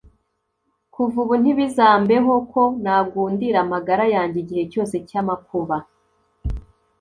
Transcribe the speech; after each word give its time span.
kuva 0.93 1.17
ubu, 1.23 1.33
ntibizambeho 1.41 2.33
ko 2.51 2.61
nagundira 2.83 3.57
amagara 3.65 4.03
yanjye 4.15 4.37
igihe 4.43 4.63
cyose 4.71 4.95
cy'amakuba 5.07 5.77